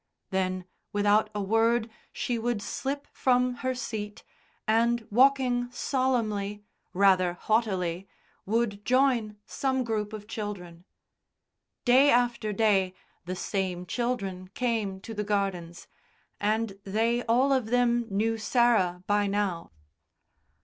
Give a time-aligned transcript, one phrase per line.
[0.31, 4.23] Then, without a word, she would slip from her seat,
[4.67, 8.07] and, walking solemnly, rather haughtily,
[8.47, 10.85] would join some group of children.
[11.85, 12.95] Day after day
[13.25, 15.85] the same children came to the gardens,
[16.39, 19.69] and they all of them knew Sarah by now.